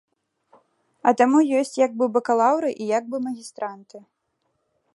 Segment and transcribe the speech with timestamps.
[1.11, 3.97] А таму ёсць як бы бакалаўры і як бы магістранты.